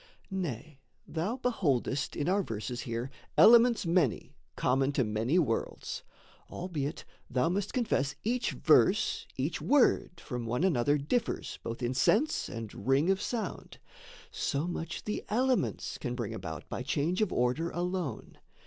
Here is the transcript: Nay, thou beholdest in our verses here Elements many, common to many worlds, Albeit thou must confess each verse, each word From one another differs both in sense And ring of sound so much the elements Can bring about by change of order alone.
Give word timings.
Nay, 0.31 0.79
thou 1.07 1.37
beholdest 1.37 2.15
in 2.15 2.27
our 2.27 2.41
verses 2.41 2.81
here 2.89 3.11
Elements 3.37 3.85
many, 3.85 4.35
common 4.55 4.91
to 4.93 5.03
many 5.03 5.37
worlds, 5.37 6.01
Albeit 6.49 7.05
thou 7.29 7.49
must 7.49 7.71
confess 7.71 8.15
each 8.23 8.49
verse, 8.49 9.27
each 9.37 9.61
word 9.61 10.19
From 10.19 10.47
one 10.47 10.63
another 10.63 10.97
differs 10.97 11.59
both 11.61 11.83
in 11.83 11.93
sense 11.93 12.49
And 12.49 12.87
ring 12.87 13.11
of 13.11 13.21
sound 13.21 13.77
so 14.31 14.65
much 14.67 15.03
the 15.03 15.23
elements 15.29 15.99
Can 15.99 16.15
bring 16.15 16.33
about 16.33 16.67
by 16.67 16.81
change 16.81 17.21
of 17.21 17.31
order 17.31 17.69
alone. 17.69 18.39